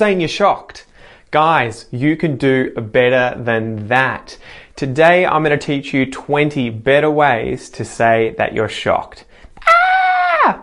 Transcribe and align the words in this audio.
saying 0.00 0.18
you're 0.18 0.28
shocked. 0.30 0.86
Guys, 1.30 1.84
you 1.90 2.16
can 2.16 2.38
do 2.38 2.72
better 2.72 3.38
than 3.38 3.88
that. 3.88 4.38
Today 4.74 5.26
I'm 5.26 5.44
going 5.44 5.58
to 5.58 5.62
teach 5.62 5.92
you 5.92 6.10
20 6.10 6.70
better 6.70 7.10
ways 7.10 7.68
to 7.68 7.84
say 7.84 8.34
that 8.38 8.54
you're 8.54 8.66
shocked. 8.66 9.26
Ah! 9.68 10.62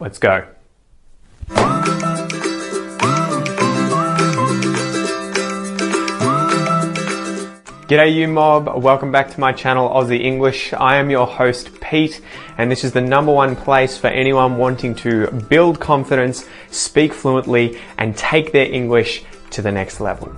Let's 0.00 0.18
go. 0.18 0.46
G'day 7.88 8.14
you 8.14 8.28
mob, 8.28 8.84
welcome 8.84 9.10
back 9.10 9.30
to 9.30 9.40
my 9.40 9.50
channel 9.50 9.88
Aussie 9.88 10.20
English. 10.20 10.74
I 10.74 10.96
am 10.96 11.08
your 11.08 11.26
host 11.26 11.80
Pete 11.80 12.20
and 12.58 12.70
this 12.70 12.84
is 12.84 12.92
the 12.92 13.00
number 13.00 13.32
one 13.32 13.56
place 13.56 13.96
for 13.96 14.08
anyone 14.08 14.58
wanting 14.58 14.94
to 14.96 15.30
build 15.48 15.80
confidence, 15.80 16.46
speak 16.70 17.14
fluently 17.14 17.80
and 17.96 18.14
take 18.14 18.52
their 18.52 18.70
English 18.70 19.24
to 19.52 19.62
the 19.62 19.72
next 19.72 20.00
level. 20.00 20.30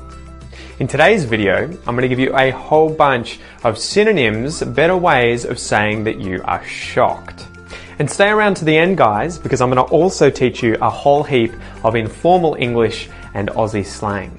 In 0.78 0.86
today's 0.86 1.24
video, 1.24 1.64
I'm 1.64 1.96
going 1.96 2.02
to 2.02 2.08
give 2.08 2.20
you 2.20 2.32
a 2.36 2.52
whole 2.52 2.88
bunch 2.88 3.40
of 3.64 3.78
synonyms, 3.78 4.62
better 4.62 4.96
ways 4.96 5.44
of 5.44 5.58
saying 5.58 6.04
that 6.04 6.20
you 6.20 6.40
are 6.44 6.64
shocked. 6.64 7.48
And 7.98 8.08
stay 8.08 8.28
around 8.28 8.58
to 8.58 8.64
the 8.64 8.78
end 8.78 8.96
guys 8.96 9.40
because 9.40 9.60
I'm 9.60 9.72
going 9.72 9.84
to 9.84 9.92
also 9.92 10.30
teach 10.30 10.62
you 10.62 10.76
a 10.80 10.88
whole 10.88 11.24
heap 11.24 11.52
of 11.82 11.96
informal 11.96 12.54
English 12.60 13.08
and 13.34 13.48
Aussie 13.48 13.84
slang. 13.84 14.38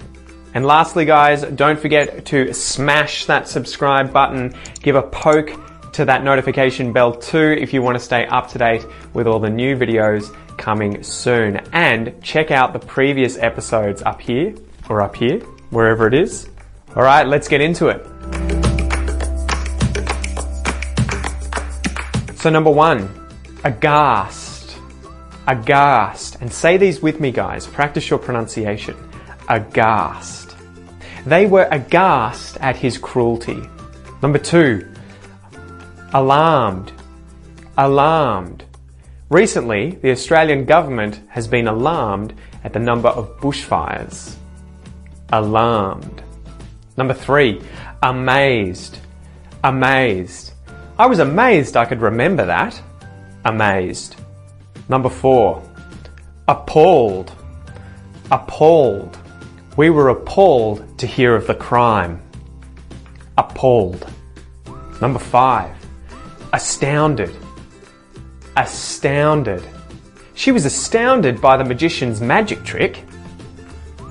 And 0.54 0.66
lastly, 0.66 1.06
guys, 1.06 1.44
don't 1.44 1.80
forget 1.80 2.26
to 2.26 2.54
smash 2.54 3.26
that 3.26 3.48
subscribe 3.48 4.12
button, 4.12 4.54
give 4.82 4.96
a 4.96 5.02
poke 5.02 5.52
to 5.94 6.06
that 6.06 6.24
notification 6.24 6.94
bell 6.94 7.14
too 7.14 7.56
if 7.60 7.74
you 7.74 7.82
want 7.82 7.98
to 7.98 8.04
stay 8.04 8.26
up 8.26 8.50
to 8.50 8.58
date 8.58 8.86
with 9.14 9.28
all 9.28 9.40
the 9.40 9.50
new 9.50 9.76
videos 9.76 10.36
coming 10.58 11.04
soon. 11.04 11.58
And 11.74 12.22
check 12.22 12.52
out 12.52 12.74
the 12.74 12.80
previous 12.80 13.38
episodes 13.38 14.02
up 14.02 14.22
here 14.22 14.56
or 14.90 15.02
up 15.02 15.16
here, 15.16 15.40
wherever 15.70 16.08
it 16.08 16.14
is. 16.14 16.50
All 16.96 17.04
right, 17.04 17.26
let's 17.26 17.48
get 17.48 17.62
into 17.62 17.88
it. 17.88 18.06
So, 22.36 22.50
number 22.50 22.72
one, 22.72 23.08
aghast. 23.64 24.76
Aghast. 25.48 26.42
And 26.42 26.52
say 26.52 26.78
these 26.78 27.02
with 27.02 27.20
me, 27.20 27.32
guys. 27.32 27.68
Practice 27.68 28.10
your 28.10 28.20
pronunciation. 28.20 28.98
Aghast. 29.48 30.41
They 31.26 31.46
were 31.46 31.68
aghast 31.72 32.58
at 32.58 32.76
his 32.76 32.98
cruelty. 32.98 33.62
Number 34.22 34.40
two, 34.40 34.88
alarmed. 36.14 36.92
Alarmed. 37.78 38.66
Recently, 39.30 39.92
the 40.02 40.12
Australian 40.12 40.66
government 40.66 41.22
has 41.30 41.48
been 41.48 41.68
alarmed 41.68 42.34
at 42.64 42.74
the 42.74 42.80
number 42.80 43.10
of 43.10 43.40
bushfires. 43.40 44.36
Alarmed. 45.32 46.24
Number 46.98 47.14
three, 47.14 47.62
amazed. 48.04 48.98
Amazed. 49.64 50.54
I 51.00 51.06
was 51.06 51.20
amazed 51.20 51.78
I 51.78 51.86
could 51.86 52.02
remember 52.02 52.46
that. 52.46 52.82
Amazed. 53.46 54.16
Number 54.90 55.10
four, 55.10 55.64
appalled. 56.48 57.32
Appalled. 58.32 59.21
We 59.82 59.90
were 59.90 60.10
appalled 60.10 61.00
to 61.00 61.08
hear 61.08 61.34
of 61.34 61.48
the 61.48 61.56
crime. 61.56 62.22
Appalled. 63.36 64.06
Number 65.02 65.18
five, 65.18 65.76
astounded. 66.54 67.36
Astounded. 68.56 69.64
She 70.36 70.52
was 70.52 70.66
astounded 70.66 71.42
by 71.42 71.58
the 71.58 71.64
magician's 71.64 72.22
magic 72.22 72.64
trick. 72.64 73.04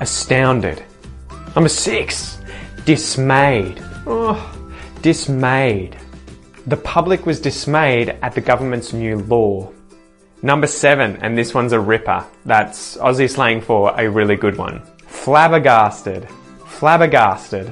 Astounded. 0.00 0.82
Number 1.54 1.68
six, 1.68 2.40
dismayed. 2.84 3.80
Oh, 4.08 4.40
dismayed. 5.02 5.96
The 6.66 6.78
public 6.78 7.26
was 7.26 7.40
dismayed 7.40 8.08
at 8.22 8.34
the 8.34 8.40
government's 8.40 8.92
new 8.92 9.18
law. 9.18 9.70
Number 10.42 10.66
seven, 10.66 11.18
and 11.18 11.38
this 11.38 11.54
one's 11.54 11.72
a 11.72 11.78
ripper. 11.78 12.26
That's 12.44 12.96
Aussie 12.96 13.30
slang 13.30 13.60
for 13.60 13.94
a 13.96 14.10
really 14.10 14.34
good 14.34 14.58
one 14.58 14.82
flabbergasted, 15.24 16.26
flabbergasted. 16.66 17.70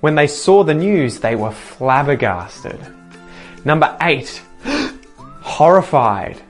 When 0.00 0.14
they 0.14 0.26
saw 0.26 0.64
the 0.64 0.72
news, 0.72 1.20
they 1.20 1.36
were 1.36 1.50
flabbergasted. 1.52 2.80
Number 3.66 3.94
eight, 4.00 4.42
horrified, 5.42 6.40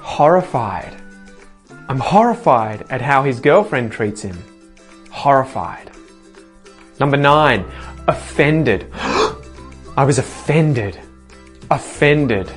horrified. 0.00 0.96
I'm 1.86 1.98
horrified 1.98 2.86
at 2.88 3.02
how 3.02 3.24
his 3.24 3.40
girlfriend 3.40 3.92
treats 3.92 4.22
him. 4.22 4.42
Horrified. 5.10 5.90
Number 6.98 7.18
nine, 7.18 7.66
offended. 8.08 8.90
I 8.94 10.04
was 10.06 10.18
offended. 10.18 10.98
Offended. 11.70 12.50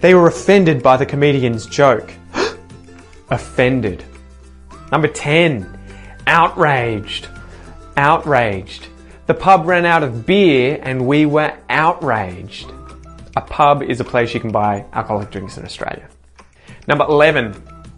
They 0.00 0.14
were 0.14 0.26
offended 0.26 0.82
by 0.82 0.96
the 0.96 1.06
comedian's 1.06 1.66
joke. 1.66 2.12
offended. 3.30 4.02
Number 4.90 5.06
10, 5.06 5.75
outraged. 6.26 7.28
Outraged. 7.96 8.88
The 9.26 9.34
pub 9.34 9.66
ran 9.66 9.84
out 9.84 10.02
of 10.02 10.26
beer 10.26 10.78
and 10.82 11.06
we 11.06 11.26
were 11.26 11.56
outraged. 11.68 12.70
A 13.36 13.40
pub 13.40 13.82
is 13.82 14.00
a 14.00 14.04
place 14.04 14.32
you 14.32 14.40
can 14.40 14.52
buy 14.52 14.84
alcoholic 14.92 15.30
drinks 15.30 15.58
in 15.58 15.64
Australia. 15.64 16.08
Number 16.86 17.04
11, 17.04 17.54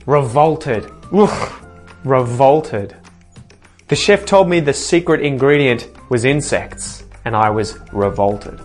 revolted. 0.06 0.90
Oof, 1.14 1.64
revolted. 2.04 2.96
The 3.88 3.96
chef 3.96 4.24
told 4.26 4.48
me 4.48 4.60
the 4.60 4.72
secret 4.72 5.20
ingredient 5.20 5.88
was 6.08 6.24
insects 6.24 7.04
and 7.24 7.36
I 7.36 7.50
was 7.50 7.78
revolted. 7.92 8.58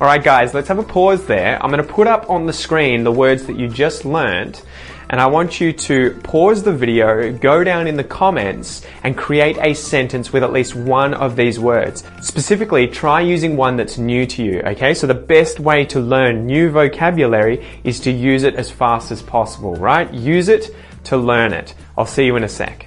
Alright 0.00 0.24
guys, 0.24 0.54
let's 0.54 0.68
have 0.68 0.78
a 0.78 0.82
pause 0.82 1.26
there. 1.26 1.62
I'm 1.62 1.70
going 1.70 1.86
to 1.86 1.92
put 1.92 2.06
up 2.06 2.30
on 2.30 2.46
the 2.46 2.54
screen 2.54 3.04
the 3.04 3.12
words 3.12 3.44
that 3.44 3.56
you 3.56 3.68
just 3.68 4.06
learnt 4.06 4.62
and 5.10 5.20
I 5.20 5.26
want 5.26 5.60
you 5.60 5.74
to 5.74 6.18
pause 6.22 6.62
the 6.62 6.72
video, 6.72 7.30
go 7.36 7.62
down 7.62 7.86
in 7.86 7.98
the 7.98 8.04
comments 8.04 8.80
and 9.04 9.14
create 9.14 9.58
a 9.60 9.74
sentence 9.74 10.32
with 10.32 10.42
at 10.42 10.54
least 10.54 10.74
one 10.74 11.12
of 11.12 11.36
these 11.36 11.60
words. 11.60 12.02
Specifically, 12.22 12.86
try 12.86 13.20
using 13.20 13.58
one 13.58 13.76
that's 13.76 13.98
new 13.98 14.24
to 14.24 14.42
you, 14.42 14.62
okay? 14.62 14.94
So 14.94 15.06
the 15.06 15.12
best 15.12 15.60
way 15.60 15.84
to 15.86 16.00
learn 16.00 16.46
new 16.46 16.70
vocabulary 16.70 17.66
is 17.84 18.00
to 18.00 18.10
use 18.10 18.44
it 18.44 18.54
as 18.54 18.70
fast 18.70 19.10
as 19.10 19.20
possible, 19.20 19.74
right? 19.74 20.10
Use 20.14 20.48
it 20.48 20.74
to 21.04 21.18
learn 21.18 21.52
it. 21.52 21.74
I'll 21.98 22.06
see 22.06 22.24
you 22.24 22.36
in 22.36 22.44
a 22.44 22.48
sec. 22.48 22.86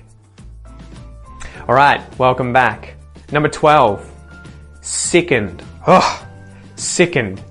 Alright, 1.69 2.17
welcome 2.17 2.53
back. 2.53 2.95
Number 3.31 3.49
12, 3.49 4.11
sickened. 4.81 5.61
Ugh 5.85 6.22
sickened. 6.83 7.41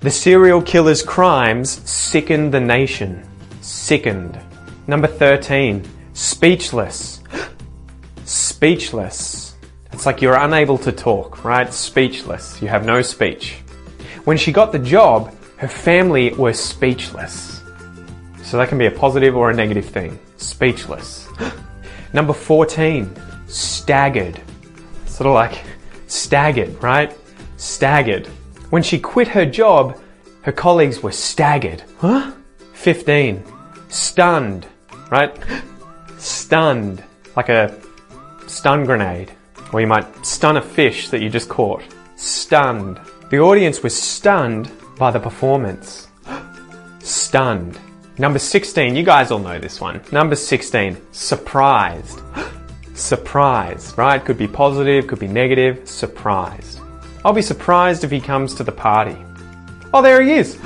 The 0.00 0.10
serial 0.10 0.62
killer's 0.62 1.02
crimes 1.02 1.70
sickened 1.88 2.52
the 2.52 2.60
nation. 2.60 3.26
Sickened. 3.60 4.38
Number 4.86 5.06
13, 5.06 5.84
speechless. 6.12 7.22
speechless. 8.24 9.54
It's 9.92 10.06
like 10.06 10.22
you're 10.22 10.36
unable 10.36 10.78
to 10.78 10.92
talk, 10.92 11.44
right? 11.44 11.72
Speechless. 11.72 12.60
You 12.62 12.68
have 12.68 12.84
no 12.84 13.02
speech. 13.02 13.58
When 14.24 14.36
she 14.36 14.52
got 14.52 14.72
the 14.72 14.78
job, 14.78 15.34
her 15.56 15.68
family 15.68 16.32
were 16.34 16.52
speechless. 16.52 17.62
So 18.42 18.56
that 18.56 18.68
can 18.68 18.78
be 18.78 18.86
a 18.86 18.90
positive 18.90 19.36
or 19.36 19.50
a 19.50 19.54
negative 19.54 19.84
thing. 19.84 20.18
Speechless. 20.38 21.28
Number 22.12 22.32
14, 22.32 23.14
staggered. 23.46 24.40
Sort 25.06 25.26
of 25.26 25.34
like 25.34 25.62
staggered, 26.06 26.82
right? 26.82 27.16
Staggered. 27.58 28.28
When 28.70 28.82
she 28.84 28.98
quit 29.00 29.28
her 29.28 29.44
job, 29.44 30.00
her 30.42 30.52
colleagues 30.52 31.02
were 31.02 31.12
staggered. 31.12 31.82
Huh? 31.98 32.32
15. 32.74 33.42
Stunned. 33.88 34.66
Right? 35.10 35.36
Stunned. 36.18 37.02
Like 37.36 37.48
a 37.48 37.76
stun 38.46 38.84
grenade. 38.84 39.32
Or 39.72 39.80
you 39.80 39.86
might 39.86 40.24
stun 40.24 40.56
a 40.56 40.62
fish 40.62 41.08
that 41.10 41.20
you 41.20 41.28
just 41.28 41.48
caught. 41.48 41.82
Stunned. 42.16 43.00
The 43.30 43.38
audience 43.38 43.82
was 43.82 44.00
stunned 44.00 44.70
by 44.98 45.10
the 45.10 45.20
performance. 45.20 46.08
stunned. 47.00 47.78
Number 48.18 48.38
16, 48.38 48.94
you 48.94 49.02
guys 49.02 49.30
all 49.30 49.38
know 49.38 49.58
this 49.58 49.80
one. 49.80 50.00
Number 50.12 50.36
16, 50.36 50.96
surprised. 51.10 52.20
surprised, 52.94 53.98
right? 53.98 54.24
Could 54.24 54.38
be 54.38 54.48
positive, 54.48 55.06
could 55.06 55.18
be 55.18 55.28
negative. 55.28 55.88
Surprised. 55.88 56.80
I'll 57.24 57.32
be 57.32 57.42
surprised 57.42 58.04
if 58.04 58.10
he 58.10 58.20
comes 58.20 58.54
to 58.54 58.64
the 58.64 58.72
party. 58.72 59.16
Oh, 59.92 60.02
there 60.02 60.22
he 60.22 60.32
is! 60.32 60.58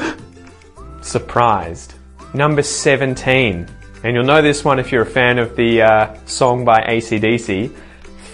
surprised. 1.04 1.94
Number 2.32 2.62
17. 2.62 3.68
And 4.02 4.14
you'll 4.14 4.24
know 4.24 4.42
this 4.42 4.64
one 4.64 4.78
if 4.78 4.90
you're 4.90 5.02
a 5.02 5.06
fan 5.06 5.38
of 5.38 5.56
the 5.56 5.82
uh, 5.82 6.14
song 6.26 6.64
by 6.64 6.80
ACDC, 6.82 7.70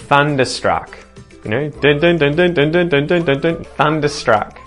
Thunderstruck. 0.09 0.99
You 1.45 1.51
know, 1.51 1.69
dun 1.69 1.99
dun 1.99 2.19
dun 2.19 2.35
dun 2.35 2.55
dun 2.55 2.71
dun 2.73 2.89
dun 2.89 3.07
dun 3.07 3.25
dun 3.25 3.41
dun. 3.41 3.65
Thunderstruck. 3.65 4.59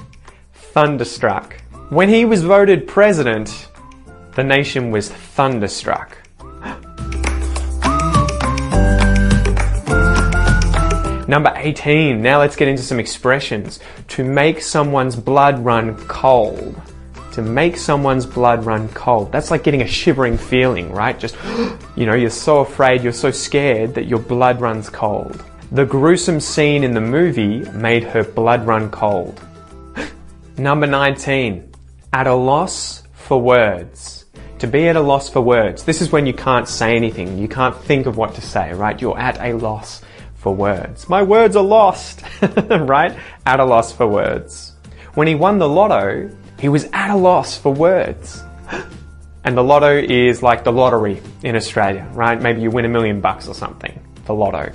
Thunderstruck. 0.54 1.56
When 1.90 2.10
he 2.10 2.26
was 2.26 2.44
voted 2.44 2.88
president, 2.88 3.68
the 4.36 4.44
nation 4.44 4.90
was 4.90 5.10
thunderstruck. 5.10 6.18
Number 11.34 11.52
18. 11.56 12.22
Now 12.22 12.38
let's 12.38 12.56
get 12.56 12.68
into 12.68 12.84
some 12.84 13.00
expressions. 13.00 13.80
To 14.10 14.24
make 14.24 14.62
someone's 14.62 15.16
blood 15.16 15.58
run 15.66 15.96
cold. 16.06 16.80
To 17.32 17.42
make 17.42 17.76
someone's 17.76 18.28
blood 18.28 18.68
run 18.68 18.88
cold. 18.90 19.32
That's 19.32 19.50
like 19.50 19.64
getting 19.64 19.82
a 19.82 19.88
shivering 19.88 20.38
feeling, 20.38 20.92
right? 20.92 21.18
Just, 21.18 21.36
you 21.96 22.06
know, 22.06 22.14
you're 22.14 22.30
so 22.30 22.60
afraid, 22.60 23.02
you're 23.02 23.12
so 23.12 23.32
scared 23.32 23.96
that 23.96 24.06
your 24.06 24.20
blood 24.20 24.62
runs 24.62 24.92
cold. 24.92 25.44
The 25.72 25.86
gruesome 25.86 26.40
scene 26.40 26.84
in 26.84 26.94
the 26.94 27.02
movie 27.02 27.68
made 27.72 28.04
her 28.04 28.24
blood 28.24 28.68
run 28.68 28.92
cold. 28.92 29.42
Number 30.60 30.86
19. 30.86 31.68
At 32.14 32.28
a 32.28 32.36
loss 32.36 33.02
for 33.12 33.42
words. 33.42 34.26
To 34.60 34.68
be 34.68 34.88
at 34.88 34.98
a 34.98 35.02
loss 35.02 35.32
for 35.32 35.42
words. 35.42 35.84
This 35.84 36.00
is 36.00 36.12
when 36.12 36.28
you 36.28 36.34
can't 36.34 36.68
say 36.68 36.96
anything. 36.96 37.40
You 37.40 37.48
can't 37.48 37.76
think 37.76 38.06
of 38.06 38.18
what 38.18 38.36
to 38.36 38.42
say, 38.42 38.72
right? 38.74 39.02
You're 39.02 39.18
at 39.18 39.42
a 39.42 39.54
loss 39.54 40.04
for 40.44 40.54
words. 40.54 41.08
My 41.08 41.24
words 41.24 41.56
are 41.56 41.64
lost, 41.64 42.22
right? 42.70 43.18
At 43.46 43.62
a 43.62 43.66
loss 43.66 43.94
for 43.94 44.06
words. 44.06 44.74
When 45.14 45.26
he 45.26 45.36
won 45.36 45.58
the 45.58 45.70
lotto, 45.70 46.30
he 46.60 46.68
was 46.68 46.84
at 46.92 47.10
a 47.10 47.16
loss 47.16 47.58
for 47.58 47.74
words. 47.74 48.44
And 49.46 49.58
the 49.58 49.64
lotto 49.64 49.98
is 49.98 50.42
like 50.42 50.64
the 50.64 50.72
lottery 50.72 51.22
in 51.44 51.58
Australia, 51.58 52.08
right? 52.14 52.42
Maybe 52.42 52.62
you 52.62 52.72
win 52.72 52.86
a 52.86 52.88
million 52.88 53.20
bucks 53.20 53.50
or 53.50 53.54
something. 53.54 53.92
The 54.24 54.34
lotto. 54.34 54.72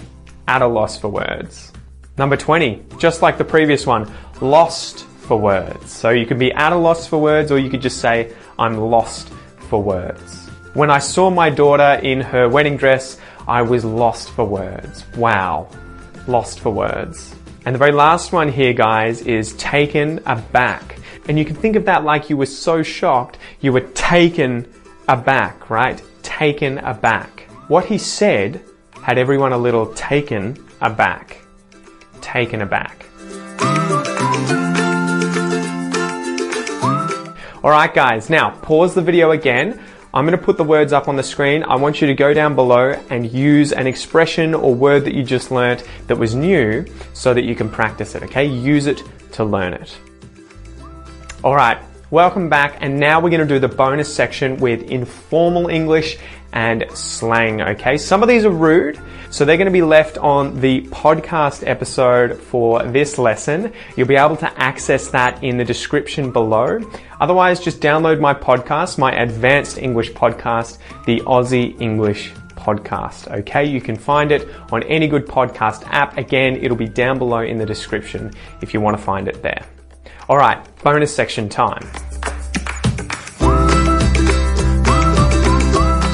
At 0.47 0.61
a 0.61 0.67
loss 0.67 1.01
for 1.01 1.09
words. 1.09 1.73
Number 2.19 2.37
20, 2.37 2.85
just 2.99 3.23
like 3.23 3.39
the 3.39 3.47
previous 3.47 3.87
one, 3.87 4.13
lost 4.43 5.07
for 5.21 5.39
words. 5.39 5.91
So 5.91 6.11
you 6.11 6.27
could 6.27 6.39
be 6.39 6.53
at 6.53 6.75
a 6.75 6.77
loss 6.77 7.07
for 7.07 7.19
words 7.19 7.51
or 7.51 7.59
you 7.59 7.71
could 7.71 7.81
just 7.81 7.97
say, 7.97 8.35
I'm 8.59 8.77
lost 8.77 9.31
for 9.71 9.83
words. 9.83 10.49
When 10.75 10.91
I 10.91 10.99
saw 10.99 11.31
my 11.31 11.49
daughter 11.49 11.99
in 12.03 12.21
her 12.21 12.47
wedding 12.47 12.77
dress, 12.77 13.19
I 13.49 13.63
was 13.63 13.83
lost 13.83 14.29
for 14.33 14.45
words. 14.45 15.07
Wow. 15.17 15.71
Lost 16.27 16.61
for 16.61 16.69
words. 16.69 17.35
And 17.65 17.75
the 17.75 17.79
very 17.79 17.93
last 17.93 18.31
one 18.31 18.53
here, 18.53 18.75
guys, 18.75 19.23
is 19.23 19.55
taken 19.55 20.21
aback. 20.27 20.99
And 21.29 21.39
you 21.39 21.47
can 21.47 21.57
think 21.57 21.75
of 21.75 21.87
that 21.87 22.05
like 22.05 22.29
you 22.29 22.37
were 22.37 22.45
so 22.45 22.83
shocked, 22.83 23.39
you 23.61 23.73
were 23.73 23.81
taken 23.81 24.71
aback, 25.09 25.71
right? 25.71 26.03
Taken 26.23 26.77
aback. 26.79 27.49
What 27.69 27.87
he 27.87 27.97
said 27.97 28.63
had 29.03 29.17
everyone 29.17 29.53
a 29.53 29.59
little 29.59 29.95
taken 29.95 30.63
aback. 30.83 31.39
Taken 32.21 32.61
aback. 32.61 33.07
Alright 37.65 37.95
guys, 37.95 38.29
now 38.29 38.51
pause 38.61 38.95
the 38.95 39.03
video 39.03 39.31
again. 39.31 39.83
I'm 40.15 40.25
going 40.25 40.39
to 40.39 40.43
put 40.43 40.57
the 40.57 40.65
words 40.65 40.95
up 40.95 41.07
on 41.07 41.17
the 41.17 41.23
screen. 41.23 41.63
I 41.65 41.77
want 41.77 42.01
you 42.01 42.07
to 42.07 42.15
go 42.15 42.33
down 42.33 42.55
below 42.55 42.99
and 43.11 43.31
use 43.31 43.73
an 43.73 43.87
expression 43.87 44.55
or 44.55 44.75
word 44.75 45.05
that 45.05 45.15
you 45.15 45.23
just 45.23 45.51
learnt 45.51 45.85
that 46.07 46.17
was 46.17 46.35
new 46.35 46.87
so 47.13 47.35
that 47.35 47.45
you 47.45 47.55
can 47.55 47.69
practice 47.69 48.15
it, 48.15 48.23
okay? 48.23 48.47
Use 48.47 48.87
it 48.87 49.03
to 49.33 49.45
learn 49.45 49.75
it. 49.75 49.95
All 51.45 51.55
right, 51.55 51.79
welcome 52.11 52.49
back. 52.49 52.79
And 52.81 52.99
now 52.99 53.21
we're 53.21 53.29
going 53.29 53.47
to 53.47 53.55
do 53.55 53.59
the 53.59 53.69
bonus 53.69 54.13
section 54.13 54.57
with 54.57 54.83
informal 54.91 55.69
English 55.69 56.17
and 56.55 56.87
slang, 56.95 57.61
okay? 57.61 57.99
Some 57.99 58.23
of 58.23 58.29
these 58.29 58.47
are 58.47 58.51
rude, 58.51 58.99
so 59.31 59.45
they're 59.45 59.57
going 59.57 59.67
to 59.67 59.73
be 59.73 59.83
left 59.83 60.19
on 60.19 60.61
the 60.61 60.83
podcast 60.89 61.67
episode 61.67 62.41
for 62.41 62.83
this 62.83 63.19
lesson. 63.19 63.73
You'll 63.97 64.09
be 64.09 64.17
able 64.17 64.37
to 64.37 64.61
access 64.61 65.09
that 65.09 65.43
in 65.45 65.57
the 65.57 65.65
description 65.65 66.33
below. 66.33 66.81
Otherwise, 67.21 67.61
just 67.61 67.81
download 67.81 68.21
my 68.21 68.35
podcast, 68.35 68.99
my 68.99 69.13
advanced 69.13 69.79
English 69.79 70.13
podcast, 70.13 70.79
the 71.05 71.21
Aussie 71.21 71.81
English 71.81 72.33
podcast. 72.55 73.29
Okay, 73.41 73.65
you 73.65 73.81
can 73.81 73.97
find 73.97 74.33
it 74.33 74.49
on 74.73 74.83
any 74.85 75.09
good 75.09 75.27
podcast 75.27 75.85
app. 75.87 76.17
Again, 76.17 76.57
it'll 76.57 76.77
be 76.77 76.89
down 76.89 77.19
below 77.19 77.41
in 77.41 77.59
the 77.59 77.67
description 77.67 78.33
if 78.61 78.75
you 78.75 78.81
want 78.81 78.97
to 78.97 79.03
find 79.03 79.29
it 79.29 79.43
there. 79.43 79.65
All 80.29 80.37
right, 80.37 80.59
bonus 80.83 81.15
section 81.15 81.49
time. 81.49 81.87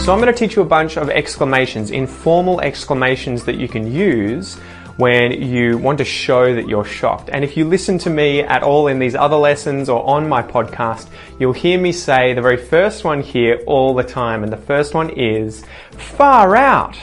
So 0.04 0.12
I'm 0.12 0.20
going 0.20 0.30
to 0.30 0.38
teach 0.38 0.54
you 0.54 0.60
a 0.60 0.66
bunch 0.66 0.98
of 0.98 1.08
exclamations, 1.08 1.90
informal 1.90 2.60
exclamations 2.60 3.42
that 3.44 3.54
you 3.54 3.68
can 3.68 3.90
use 3.90 4.56
when 4.98 5.32
you 5.32 5.78
want 5.78 5.96
to 5.96 6.04
show 6.04 6.54
that 6.54 6.68
you're 6.68 6.84
shocked. 6.84 7.30
And 7.32 7.42
if 7.42 7.56
you 7.56 7.64
listen 7.64 7.96
to 8.00 8.10
me 8.10 8.40
at 8.40 8.62
all 8.62 8.88
in 8.88 8.98
these 8.98 9.14
other 9.14 9.36
lessons 9.36 9.88
or 9.88 10.06
on 10.06 10.28
my 10.28 10.42
podcast, 10.42 11.08
you'll 11.40 11.54
hear 11.54 11.80
me 11.80 11.90
say 11.90 12.34
the 12.34 12.42
very 12.42 12.58
first 12.58 13.02
one 13.02 13.22
here 13.22 13.62
all 13.66 13.94
the 13.94 14.02
time. 14.02 14.42
And 14.42 14.52
the 14.52 14.58
first 14.58 14.92
one 14.92 15.08
is 15.08 15.64
far 15.92 16.54
out. 16.54 16.98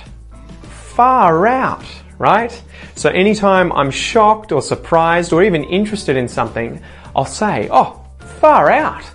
Far 0.62 1.48
out, 1.48 1.86
right? 2.19 2.62
So 2.94 3.09
anytime 3.09 3.71
I'm 3.71 3.89
shocked 3.89 4.51
or 4.51 4.62
surprised 4.62 5.33
or 5.33 5.42
even 5.42 5.63
interested 5.63 6.18
in 6.18 6.27
something, 6.27 6.80
I'll 7.15 7.25
say, 7.25 7.68
oh, 7.71 8.06
far 8.39 8.69
out. 8.69 9.09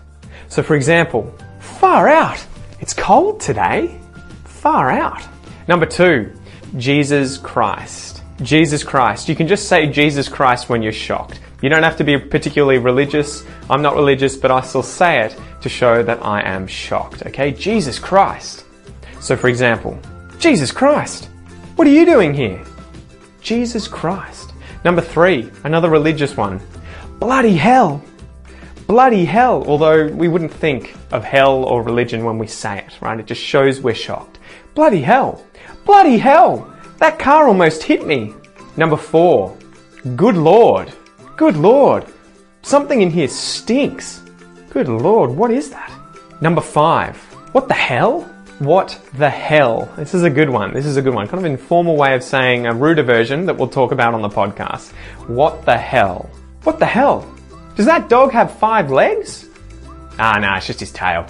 So 0.48 0.64
for 0.64 0.74
example, 0.74 1.32
far 1.60 2.08
out. 2.08 2.44
It's 2.80 2.94
cold 2.94 3.40
today. 3.40 4.00
Far 4.44 4.90
out. 4.90 5.22
Number 5.68 5.86
two, 5.86 6.32
Jesus 6.76 7.38
Christ. 7.38 8.22
Jesus 8.42 8.84
Christ. 8.84 9.28
You 9.28 9.36
can 9.36 9.48
just 9.48 9.68
say 9.68 9.86
Jesus 9.86 10.28
Christ 10.28 10.68
when 10.68 10.82
you're 10.82 10.92
shocked. 10.92 11.40
You 11.62 11.70
don't 11.70 11.82
have 11.82 11.96
to 11.96 12.04
be 12.04 12.18
particularly 12.18 12.78
religious. 12.78 13.44
I'm 13.70 13.80
not 13.80 13.94
religious, 13.94 14.36
but 14.36 14.50
I 14.50 14.60
still 14.60 14.82
say 14.82 15.20
it 15.20 15.36
to 15.62 15.68
show 15.68 16.02
that 16.02 16.24
I 16.24 16.42
am 16.42 16.66
shocked. 16.66 17.24
Okay? 17.26 17.50
Jesus 17.50 17.98
Christ. 17.98 18.64
So 19.20 19.36
for 19.36 19.48
example, 19.48 19.98
Jesus 20.38 20.70
Christ. 20.70 21.30
What 21.76 21.88
are 21.88 21.92
you 21.92 22.04
doing 22.04 22.34
here? 22.34 22.62
Jesus 23.40 23.88
Christ. 23.88 24.52
Number 24.84 25.00
three, 25.00 25.50
another 25.64 25.88
religious 25.88 26.36
one. 26.36 26.60
Bloody 27.18 27.56
hell. 27.56 28.02
Bloody 28.86 29.24
hell, 29.24 29.64
although 29.66 30.06
we 30.06 30.28
wouldn't 30.28 30.52
think 30.52 30.94
of 31.10 31.24
hell 31.24 31.64
or 31.64 31.82
religion 31.82 32.24
when 32.24 32.38
we 32.38 32.46
say 32.46 32.78
it, 32.78 32.96
right? 33.00 33.18
It 33.18 33.26
just 33.26 33.42
shows 33.42 33.80
we're 33.80 33.94
shocked. 33.94 34.38
Bloody 34.74 35.02
hell! 35.02 35.44
Bloody 35.84 36.18
hell! 36.18 36.72
That 36.98 37.18
car 37.18 37.48
almost 37.48 37.82
hit 37.82 38.06
me! 38.06 38.32
Number 38.76 38.96
four, 38.96 39.56
good 40.14 40.36
lord! 40.36 40.92
Good 41.36 41.56
lord! 41.56 42.06
Something 42.62 43.02
in 43.02 43.10
here 43.10 43.26
stinks! 43.26 44.22
Good 44.70 44.88
lord, 44.88 45.30
what 45.30 45.50
is 45.50 45.70
that? 45.70 45.90
Number 46.40 46.60
five, 46.60 47.16
what 47.52 47.66
the 47.66 47.74
hell? 47.74 48.22
What 48.60 48.98
the 49.14 49.28
hell? 49.28 49.92
This 49.96 50.14
is 50.14 50.22
a 50.22 50.30
good 50.30 50.48
one. 50.48 50.72
This 50.72 50.86
is 50.86 50.96
a 50.96 51.02
good 51.02 51.12
one. 51.12 51.28
Kind 51.28 51.44
of 51.44 51.50
informal 51.50 51.96
way 51.96 52.14
of 52.14 52.22
saying 52.22 52.66
a 52.66 52.72
ruder 52.72 53.02
version 53.02 53.44
that 53.46 53.56
we'll 53.56 53.68
talk 53.68 53.92
about 53.92 54.14
on 54.14 54.22
the 54.22 54.30
podcast. 54.30 54.92
What 55.26 55.66
the 55.66 55.76
hell? 55.76 56.30
What 56.62 56.78
the 56.78 56.86
hell? 56.86 57.35
Does 57.76 57.84
that 57.84 58.08
dog 58.08 58.32
have 58.32 58.58
five 58.58 58.90
legs? 58.90 59.48
Ah, 60.18 60.38
no, 60.40 60.54
it's 60.54 60.66
just 60.66 60.80
his 60.80 60.90
tail. 60.92 61.24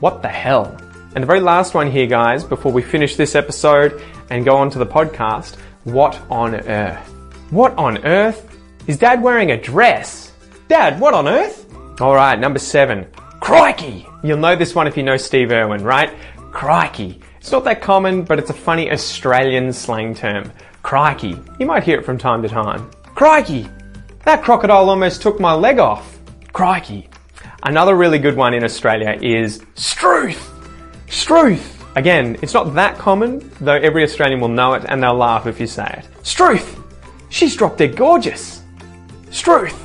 What 0.00 0.20
the 0.20 0.28
hell? 0.28 0.76
And 1.14 1.22
the 1.22 1.26
very 1.26 1.40
last 1.40 1.72
one 1.72 1.90
here, 1.90 2.06
guys, 2.06 2.44
before 2.44 2.70
we 2.70 2.82
finish 2.82 3.16
this 3.16 3.34
episode 3.34 4.02
and 4.28 4.44
go 4.44 4.56
on 4.56 4.68
to 4.70 4.78
the 4.78 4.84
podcast, 4.84 5.56
what 5.84 6.20
on 6.30 6.54
earth? 6.54 7.08
What 7.48 7.72
on 7.78 8.04
earth? 8.04 8.54
Is 8.86 8.98
dad 8.98 9.22
wearing 9.22 9.52
a 9.52 9.56
dress? 9.56 10.32
Dad, 10.68 11.00
what 11.00 11.14
on 11.14 11.26
earth? 11.26 11.66
Alright, 11.98 12.38
number 12.38 12.58
seven. 12.58 13.06
Crikey! 13.40 14.06
You'll 14.22 14.38
know 14.38 14.56
this 14.56 14.74
one 14.74 14.86
if 14.86 14.98
you 14.98 15.02
know 15.02 15.16
Steve 15.16 15.50
Irwin, 15.50 15.82
right? 15.82 16.12
Crikey. 16.50 17.22
It's 17.38 17.52
not 17.52 17.64
that 17.64 17.80
common, 17.80 18.22
but 18.22 18.38
it's 18.38 18.50
a 18.50 18.54
funny 18.54 18.90
Australian 18.90 19.72
slang 19.72 20.14
term. 20.14 20.52
Crikey. 20.82 21.40
You 21.58 21.64
might 21.64 21.84
hear 21.84 21.98
it 21.98 22.04
from 22.04 22.18
time 22.18 22.42
to 22.42 22.48
time. 22.48 22.90
Crikey! 23.14 23.66
That 24.24 24.42
crocodile 24.42 24.88
almost 24.88 25.20
took 25.20 25.38
my 25.38 25.52
leg 25.52 25.78
off. 25.78 26.18
Crikey. 26.54 27.10
Another 27.62 27.94
really 27.94 28.18
good 28.18 28.36
one 28.36 28.54
in 28.54 28.64
Australia 28.64 29.18
is 29.20 29.62
struth. 29.74 30.50
Struth. 31.10 31.84
Again, 31.94 32.38
it's 32.40 32.54
not 32.54 32.74
that 32.74 32.96
common, 32.96 33.50
though 33.60 33.74
every 33.74 34.02
Australian 34.02 34.40
will 34.40 34.48
know 34.48 34.72
it 34.72 34.84
and 34.88 35.02
they'll 35.02 35.14
laugh 35.14 35.46
if 35.46 35.60
you 35.60 35.66
say 35.66 35.84
it. 35.98 36.26
Struth. 36.26 36.80
She's 37.28 37.54
drop 37.54 37.76
dead 37.76 37.96
gorgeous. 37.96 38.62
Struth. 39.30 39.78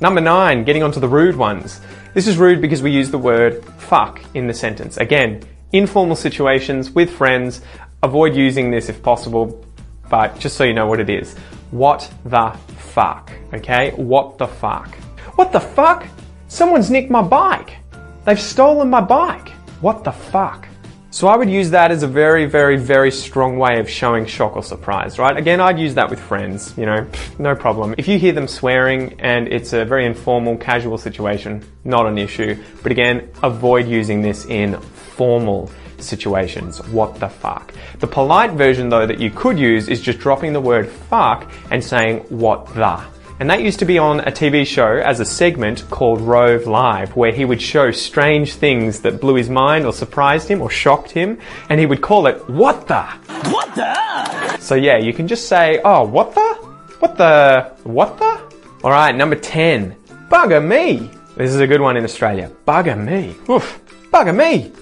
Number 0.00 0.20
nine, 0.20 0.64
getting 0.64 0.82
onto 0.82 0.98
the 0.98 1.08
rude 1.08 1.36
ones. 1.36 1.80
This 2.12 2.26
is 2.26 2.38
rude 2.38 2.60
because 2.60 2.82
we 2.82 2.90
use 2.90 3.12
the 3.12 3.18
word 3.18 3.64
fuck 3.78 4.20
in 4.34 4.48
the 4.48 4.54
sentence. 4.54 4.96
Again, 4.96 5.42
informal 5.70 6.16
situations 6.16 6.90
with 6.90 7.08
friends, 7.08 7.60
avoid 8.02 8.34
using 8.34 8.68
this 8.68 8.88
if 8.88 9.00
possible, 9.00 9.64
but 10.10 10.36
just 10.40 10.56
so 10.56 10.64
you 10.64 10.74
know 10.74 10.86
what 10.86 10.98
it 10.98 11.08
is. 11.08 11.36
What 11.70 12.10
the 12.24 12.50
fuck? 12.78 13.32
Okay? 13.52 13.90
What 13.92 14.38
the 14.38 14.46
fuck? 14.46 14.94
What 15.36 15.52
the 15.52 15.60
fuck? 15.60 16.06
Someone's 16.48 16.90
nicked 16.90 17.10
my 17.10 17.22
bike. 17.22 17.76
They've 18.24 18.40
stolen 18.40 18.88
my 18.90 19.00
bike. 19.00 19.50
What 19.80 20.04
the 20.04 20.12
fuck? 20.12 20.68
So 21.10 21.28
I 21.28 21.36
would 21.36 21.48
use 21.48 21.70
that 21.70 21.90
as 21.90 22.02
a 22.02 22.06
very, 22.06 22.44
very, 22.44 22.76
very 22.76 23.10
strong 23.10 23.58
way 23.58 23.80
of 23.80 23.88
showing 23.88 24.26
shock 24.26 24.54
or 24.54 24.62
surprise, 24.62 25.18
right? 25.18 25.34
Again, 25.34 25.60
I'd 25.60 25.78
use 25.78 25.94
that 25.94 26.10
with 26.10 26.20
friends, 26.20 26.76
you 26.76 26.84
know, 26.84 27.06
no 27.38 27.54
problem. 27.54 27.94
If 27.96 28.06
you 28.06 28.18
hear 28.18 28.32
them 28.32 28.46
swearing 28.46 29.18
and 29.20 29.48
it's 29.48 29.72
a 29.72 29.84
very 29.84 30.04
informal, 30.04 30.58
casual 30.58 30.98
situation, 30.98 31.64
not 31.84 32.06
an 32.06 32.18
issue. 32.18 32.62
But 32.82 32.92
again, 32.92 33.30
avoid 33.42 33.88
using 33.88 34.20
this 34.20 34.44
in 34.44 34.78
formal 34.80 35.70
situations. 36.02 36.78
What 36.88 37.18
the 37.20 37.28
fuck? 37.28 37.72
The 38.00 38.06
polite 38.06 38.52
version 38.52 38.88
though 38.88 39.06
that 39.06 39.20
you 39.20 39.30
could 39.30 39.58
use 39.58 39.88
is 39.88 40.00
just 40.00 40.18
dropping 40.18 40.52
the 40.52 40.60
word 40.60 40.88
fuck 40.88 41.50
and 41.70 41.82
saying 41.82 42.20
what 42.28 42.66
the. 42.74 43.04
And 43.38 43.50
that 43.50 43.62
used 43.62 43.78
to 43.80 43.84
be 43.84 43.98
on 43.98 44.20
a 44.20 44.32
TV 44.32 44.66
show 44.66 44.96
as 44.96 45.20
a 45.20 45.24
segment 45.24 45.84
called 45.90 46.22
Rove 46.22 46.66
Live, 46.66 47.14
where 47.16 47.32
he 47.32 47.44
would 47.44 47.60
show 47.60 47.90
strange 47.90 48.54
things 48.54 49.00
that 49.00 49.20
blew 49.20 49.34
his 49.34 49.50
mind 49.50 49.84
or 49.84 49.92
surprised 49.92 50.48
him 50.48 50.62
or 50.62 50.70
shocked 50.70 51.10
him, 51.10 51.38
and 51.68 51.78
he 51.78 51.84
would 51.84 52.00
call 52.00 52.26
it 52.28 52.48
What 52.48 52.88
the? 52.88 53.02
What 53.50 53.74
the? 53.74 54.56
So 54.56 54.74
yeah, 54.74 54.96
you 54.96 55.12
can 55.12 55.28
just 55.28 55.48
say, 55.48 55.80
Oh, 55.84 56.04
what 56.04 56.34
the? 56.34 56.54
What 57.00 57.18
the? 57.18 57.72
What 57.84 58.18
the? 58.18 58.40
Alright, 58.82 59.14
number 59.14 59.36
10. 59.36 59.94
Bugger 60.30 60.66
me! 60.66 61.10
This 61.36 61.50
is 61.50 61.60
a 61.60 61.66
good 61.66 61.82
one 61.82 61.98
in 61.98 62.04
Australia. 62.04 62.50
Bugger 62.66 62.96
me. 62.96 63.36
Oof. 63.50 63.80
Bugger 64.10 64.34
me! 64.34 64.72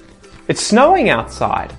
It's 0.47 0.61
snowing 0.61 1.09
outside. 1.09 1.75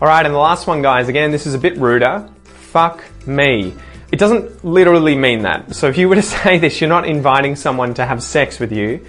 Alright, 0.00 0.26
and 0.26 0.34
the 0.34 0.38
last 0.38 0.66
one, 0.66 0.82
guys, 0.82 1.08
again, 1.08 1.30
this 1.30 1.46
is 1.46 1.54
a 1.54 1.58
bit 1.58 1.76
ruder. 1.76 2.28
Fuck 2.44 3.04
me. 3.28 3.72
It 4.10 4.18
doesn't 4.18 4.64
literally 4.64 5.14
mean 5.14 5.42
that. 5.42 5.74
So 5.76 5.88
if 5.88 5.96
you 5.96 6.08
were 6.08 6.16
to 6.16 6.22
say 6.42 6.58
this, 6.58 6.80
you're 6.80 6.88
not 6.88 7.06
inviting 7.06 7.54
someone 7.54 7.94
to 7.94 8.04
have 8.04 8.20
sex 8.20 8.58
with 8.58 8.72
you. 8.72 9.06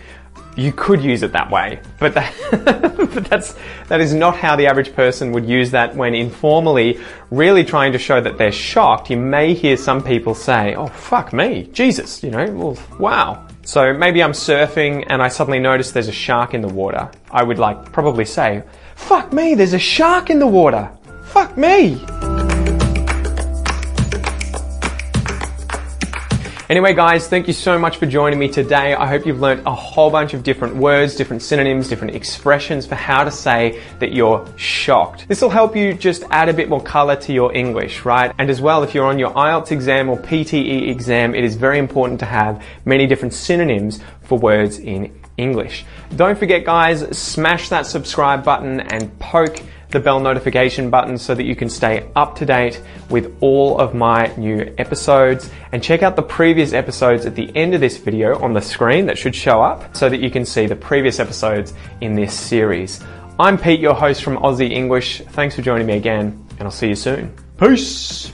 You 0.56 0.72
could 0.72 1.02
use 1.02 1.24
it 1.24 1.32
that 1.32 1.50
way, 1.50 1.80
but 2.00 2.14
that, 2.14 2.32
but 3.14 3.26
that's 3.26 3.56
that 3.88 4.00
is 4.00 4.14
not 4.14 4.38
how 4.38 4.56
the 4.56 4.68
average 4.68 4.94
person 4.94 5.32
would 5.32 5.48
use 5.48 5.72
that 5.72 5.96
when 5.96 6.14
informally, 6.14 7.00
really 7.32 7.64
trying 7.64 7.92
to 7.94 7.98
show 7.98 8.22
that 8.22 8.38
they're 8.38 8.52
shocked. 8.52 9.10
You 9.10 9.18
may 9.18 9.56
hear 9.56 9.78
some 9.78 10.04
people 10.04 10.36
say, 10.36 10.76
"Oh 10.76 10.90
fuck 10.90 11.34
me, 11.34 11.70
Jesus," 11.74 12.22
you 12.24 12.30
know, 12.30 12.46
well, 12.52 12.78
wow. 13.00 13.48
So 13.66 13.94
maybe 13.94 14.22
I'm 14.22 14.34
surfing 14.34 15.06
and 15.08 15.24
I 15.24 15.30
suddenly 15.30 15.58
notice 15.58 15.92
there's 15.92 16.08
a 16.08 16.12
shark 16.12 16.54
in 16.54 16.62
the 16.62 16.68
water. 16.68 17.10
I 17.32 17.44
would 17.44 17.58
like 17.58 17.92
probably 17.92 18.26
say, 18.26 18.62
"Fuck 18.96 19.34
me, 19.34 19.56
there's 19.56 19.74
a 19.74 19.80
shark 19.80 20.30
in 20.30 20.40
the 20.40 20.48
water." 20.48 20.90
Fuck 21.26 21.58
me. 21.58 22.00
Anyway, 26.70 26.94
guys, 26.94 27.28
thank 27.28 27.46
you 27.46 27.54
so 27.54 27.78
much 27.78 27.98
for 27.98 28.08
joining 28.08 28.40
me 28.40 28.48
today. 28.48 28.96
I 28.96 29.06
hope 29.06 29.28
you've 29.28 29.42
learned 29.42 29.62
a 29.68 29.76
whole 29.76 30.10
bunch 30.10 30.34
of 30.34 30.42
different 30.42 30.76
words, 30.76 31.16
different 31.16 31.44
synonyms, 31.44 31.88
different 31.88 32.16
expressions 32.16 32.88
for 32.88 32.96
how 32.96 33.24
to 33.24 33.30
say 33.30 33.80
that 34.00 34.14
you're 34.14 34.44
shocked. 34.56 35.28
This 35.28 35.42
will 35.42 35.52
help 35.52 35.76
you 35.76 35.94
just 35.94 36.24
add 36.32 36.50
a 36.50 36.54
bit 36.54 36.70
more 36.70 36.82
color 36.82 37.16
to 37.18 37.32
your 37.32 37.54
English, 37.54 38.06
right? 38.06 38.34
And 38.40 38.50
as 38.50 38.60
well, 38.60 38.82
if 38.82 38.96
you're 38.96 39.06
on 39.06 39.20
your 39.20 39.32
IELTS 39.32 39.72
exam 39.72 40.10
or 40.10 40.18
PTE 40.18 40.90
exam, 40.90 41.36
it 41.36 41.44
is 41.44 41.56
very 41.56 41.78
important 41.78 42.20
to 42.22 42.26
have 42.26 42.64
many 42.86 43.06
different 43.06 43.36
synonyms 43.36 44.00
for 44.22 44.40
words 44.40 44.80
in 44.80 45.12
English. 45.38 45.86
Don't 46.16 46.38
forget, 46.38 46.66
guys, 46.66 47.18
smash 47.18 47.70
that 47.70 47.86
subscribe 47.86 48.44
button 48.44 48.80
and 48.80 49.18
poke 49.20 49.62
the 49.94 50.00
bell 50.00 50.20
notification 50.20 50.90
button 50.90 51.18
so 51.18 51.36
that 51.36 51.44
you 51.44 51.56
can 51.56 51.70
stay 51.70 52.10
up 52.16 52.36
to 52.36 52.46
date 52.46 52.82
with 53.10 53.36
all 53.42 53.80
of 53.80 53.94
my 53.94 54.34
new 54.38 54.74
episodes 54.80 55.52
and 55.72 55.84
check 55.84 56.02
out 56.02 56.16
the 56.16 56.24
previous 56.24 56.74
episodes 56.74 57.26
at 57.26 57.36
the 57.36 57.56
end 57.56 57.76
of 57.76 57.80
this 57.80 57.98
video 57.98 58.38
on 58.40 58.54
the 58.54 58.62
screen 58.62 59.06
that 59.06 59.18
should 59.18 59.36
show 59.36 59.62
up 59.62 59.96
so 59.96 60.10
that 60.10 60.20
you 60.20 60.32
can 60.32 60.46
see 60.46 60.66
the 60.66 60.76
previous 60.76 61.20
episodes 61.20 61.74
in 62.02 62.16
this 62.16 62.34
series. 62.34 63.02
I'm 63.40 63.58
Pete, 63.58 63.80
your 63.80 63.94
host 63.94 64.24
from 64.24 64.38
Aussie 64.38 64.72
English. 64.72 65.22
Thanks 65.30 65.56
for 65.56 65.62
joining 65.62 65.86
me 65.86 65.96
again 65.96 66.44
and 66.58 66.64
I'll 66.64 66.72
see 66.72 66.90
you 66.90 66.96
soon. 66.96 67.34
Peace! 67.58 68.34